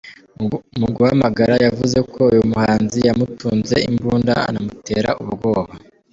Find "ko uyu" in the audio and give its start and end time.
2.11-2.43